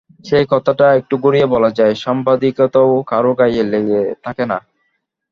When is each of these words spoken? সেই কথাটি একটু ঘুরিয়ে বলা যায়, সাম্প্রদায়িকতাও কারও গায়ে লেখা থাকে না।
সেই 0.25 0.45
কথাটি 0.51 0.85
একটু 0.99 1.15
ঘুরিয়ে 1.23 1.47
বলা 1.53 1.69
যায়, 1.77 1.93
সাম্প্রদায়িকতাও 2.03 2.91
কারও 3.11 3.31
গায়ে 3.39 3.61
লেখা 3.71 4.01
থাকে 4.25 4.43
না। 4.51 4.57